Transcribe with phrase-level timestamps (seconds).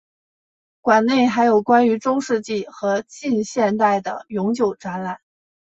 [0.81, 5.19] 馆内还有关于中世纪和近现代的永久展览。